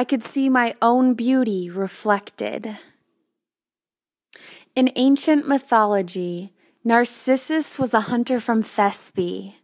[0.00, 2.78] I could see my own beauty reflected.
[4.74, 9.56] In ancient mythology, Narcissus was a hunter from Thespe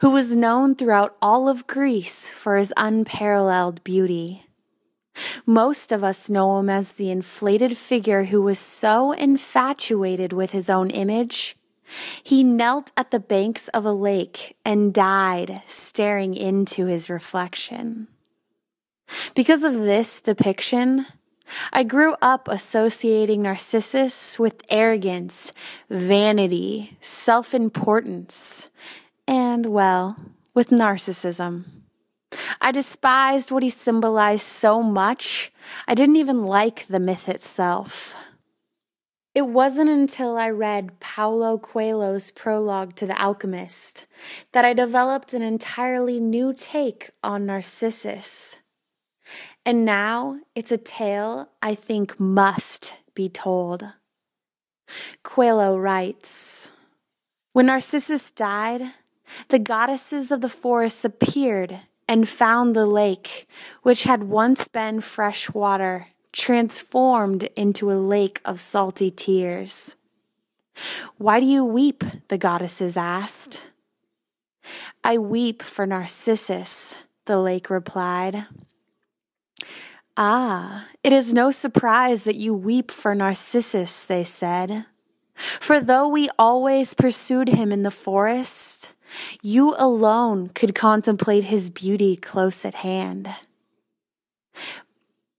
[0.00, 4.46] who was known throughout all of Greece for his unparalleled beauty.
[5.44, 10.70] Most of us know him as the inflated figure who was so infatuated with his
[10.70, 11.56] own image,
[12.22, 18.06] he knelt at the banks of a lake and died staring into his reflection.
[19.34, 21.06] Because of this depiction,
[21.72, 25.52] I grew up associating Narcissus with arrogance,
[25.88, 28.70] vanity, self importance,
[29.26, 30.16] and, well,
[30.54, 31.64] with narcissism.
[32.60, 35.52] I despised what he symbolized so much,
[35.86, 38.14] I didn't even like the myth itself.
[39.34, 44.06] It wasn't until I read Paulo Coelho's prologue to The Alchemist
[44.52, 48.58] that I developed an entirely new take on Narcissus.
[49.64, 53.92] And now it's a tale I think must be told.
[55.22, 56.70] Coelho writes
[57.52, 58.82] When Narcissus died,
[59.48, 63.46] the goddesses of the forest appeared and found the lake,
[63.82, 69.94] which had once been fresh water, transformed into a lake of salty tears.
[71.18, 72.02] Why do you weep?
[72.28, 73.68] the goddesses asked.
[75.04, 78.46] I weep for Narcissus, the lake replied.
[80.22, 84.84] Ah, it is no surprise that you weep for Narcissus, they said.
[85.34, 88.92] For though we always pursued him in the forest,
[89.40, 93.34] you alone could contemplate his beauty close at hand.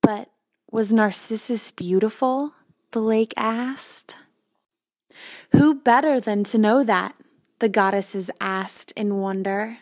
[0.02, 0.32] But
[0.72, 2.56] was Narcissus beautiful?
[2.90, 4.16] The lake asked.
[5.52, 7.14] Who better than to know that?
[7.60, 9.78] The goddesses asked in wonder.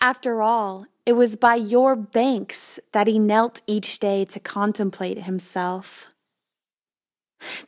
[0.00, 6.08] After all, it was by your banks that he knelt each day to contemplate himself.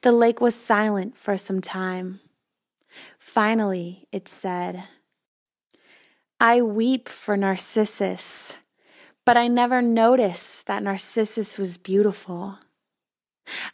[0.02, 2.20] The lake was silent for some time.
[3.18, 4.84] Finally, it said,
[6.38, 8.56] I weep for Narcissus,
[9.24, 12.58] but I never noticed that Narcissus was beautiful.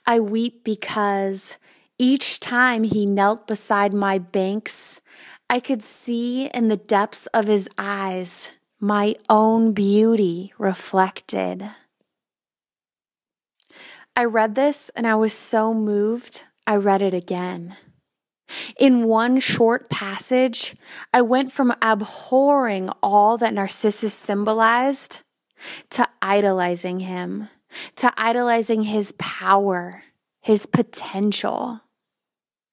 [0.06, 1.58] I weep because
[1.98, 5.00] each time he knelt beside my banks,
[5.50, 11.68] I could see in the depths of his eyes my own beauty reflected.
[14.14, 17.76] I read this and I was so moved, I read it again.
[18.78, 20.74] In one short passage,
[21.12, 25.22] I went from abhorring all that Narcissus symbolized
[25.90, 27.48] to idolizing him,
[27.96, 30.02] to idolizing his power,
[30.40, 31.80] his potential.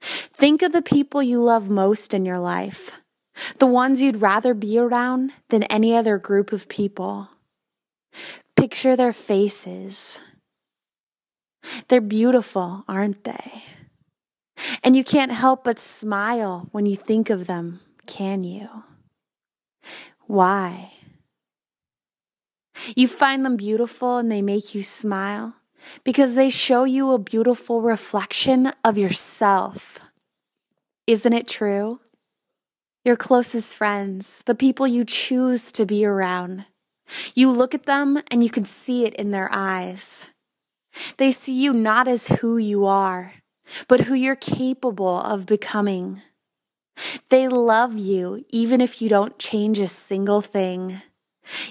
[0.01, 3.01] Think of the people you love most in your life,
[3.59, 7.29] the ones you'd rather be around than any other group of people.
[8.55, 10.21] Picture their faces.
[11.87, 13.63] They're beautiful, aren't they?
[14.83, 18.69] And you can't help but smile when you think of them, can you?
[20.27, 20.93] Why?
[22.95, 25.55] You find them beautiful and they make you smile
[26.03, 29.99] because they show you a beautiful reflection of yourself.
[31.07, 31.99] Isn't it true?
[33.05, 36.65] Your closest friends, the people you choose to be around.
[37.35, 40.29] You look at them and you can see it in their eyes.
[41.17, 43.33] They see you not as who you are,
[43.87, 46.23] but who you're capable of becoming.
[47.29, 51.03] They love you even if you don't change a single thing.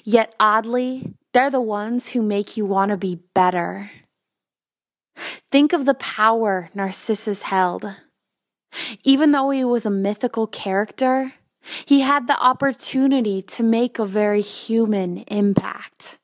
[0.04, 3.90] Yet oddly, they're the ones who make you want to be better.
[5.50, 7.92] Think of the power Narcissus held.
[9.02, 11.34] Even though he was a mythical character,
[11.84, 16.18] he had the opportunity to make a very human impact.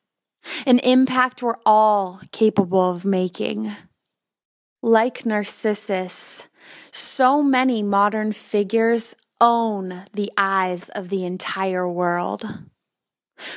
[0.67, 3.73] An impact we're all capable of making.
[4.83, 6.49] Like Narcissus,
[6.91, 12.45] so many modern figures own the eyes of the entire world.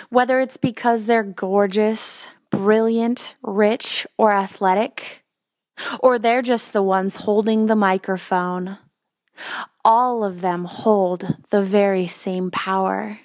[0.10, 5.23] Whether it's because they're gorgeous, brilliant, rich, or athletic,
[6.00, 8.78] or they're just the ones holding the microphone,
[9.84, 13.20] all of them hold the very same power.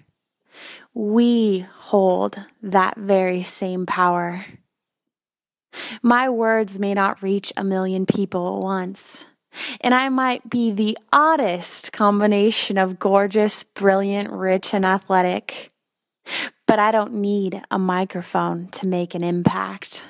[0.95, 4.45] We hold that very same power.
[6.03, 9.27] My words may not reach a million people at once.
[9.81, 15.71] And I might be the oddest combination of gorgeous, brilliant, rich, and athletic.
[16.67, 20.05] But I don't need a microphone to make an impact.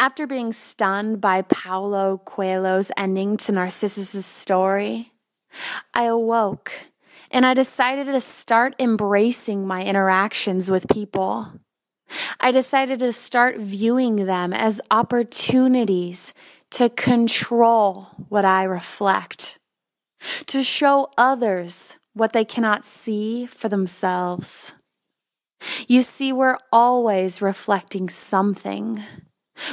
[0.00, 5.12] After being stunned by Paulo Coelho's ending to Narcissus' story,
[5.92, 6.70] I awoke
[7.32, 11.52] and I decided to start embracing my interactions with people.
[12.40, 16.32] I decided to start viewing them as opportunities
[16.70, 19.58] to control what I reflect,
[20.46, 24.74] to show others what they cannot see for themselves.
[25.88, 29.02] You see, we're always reflecting something,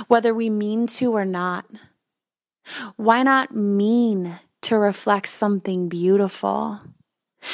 [0.08, 1.66] whether we mean to or not.
[2.96, 6.80] Why not mean to reflect something beautiful?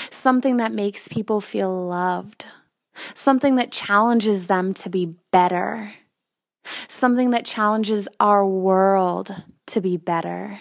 [0.10, 2.46] Something that makes people feel loved,
[3.14, 5.94] something that challenges them to be better,
[6.88, 9.36] something that challenges our world
[9.68, 10.60] to be better.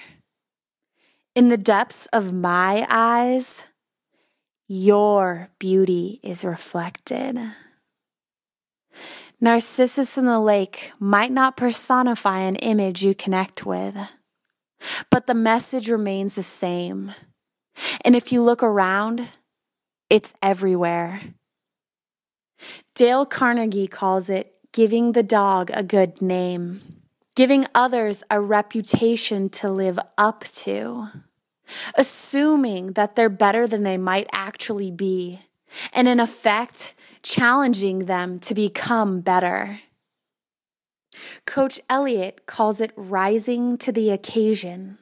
[1.37, 3.65] In the depths of my eyes,
[4.67, 7.39] your beauty is reflected.
[9.41, 13.97] Narcissus in the lake might not personify an image you connect with,
[15.11, 17.15] but the message remains the same.
[18.05, 19.29] And if you look around,
[20.11, 21.23] it's everywhere.
[22.95, 26.81] Dale Carnegie calls it giving the dog a good name,
[27.35, 31.09] giving others a reputation to live up to
[31.95, 35.41] assuming that they're better than they might actually be,
[35.93, 39.81] and in effect, challenging them to become better.
[41.47, 44.99] Coach Elliott calls it rising to the occasion,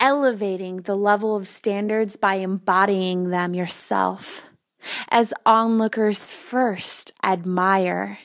[0.00, 4.46] elevating the level of standards by embodying them yourself,
[5.10, 8.18] as onlookers first admire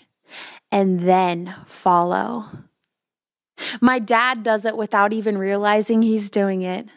[0.72, 2.46] and then follow.
[3.80, 6.88] My dad does it without even realizing he's doing it.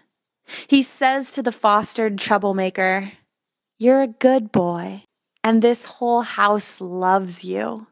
[0.67, 3.13] He says to the fostered troublemaker,
[3.79, 5.05] You're a good boy,
[5.45, 7.87] and this whole house loves you.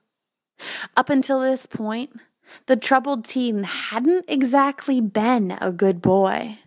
[0.96, 2.18] Up until this point,
[2.66, 6.58] the troubled teen hadn't exactly been a good boy.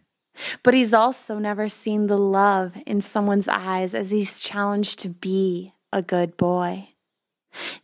[0.64, 5.72] But he's also never seen the love in someone's eyes as he's challenged to be
[5.92, 6.90] a good boy.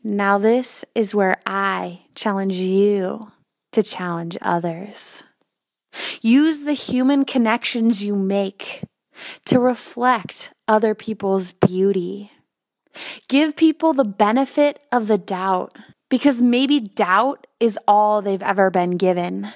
[0.03, 3.31] Now, this is where I challenge you
[3.71, 5.23] to challenge others.
[6.21, 8.83] Use the human connections you make
[9.45, 12.31] to reflect other people's beauty.
[13.29, 15.77] Give people the benefit of the doubt
[16.09, 19.49] because maybe doubt is all they've ever been given.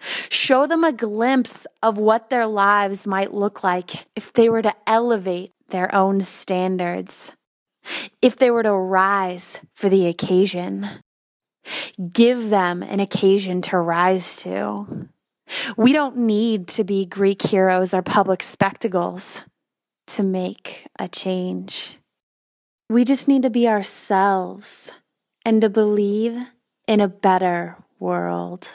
[0.00, 4.74] Show them a glimpse of what their lives might look like if they were to
[4.86, 7.34] elevate their own standards,
[8.20, 10.88] if they were to rise for the occasion.
[12.12, 15.08] Give them an occasion to rise to.
[15.76, 19.42] We don't need to be Greek heroes or public spectacles
[20.08, 21.99] to make a change.
[22.90, 24.90] We just need to be ourselves
[25.44, 26.36] and to believe
[26.88, 28.66] in a better world.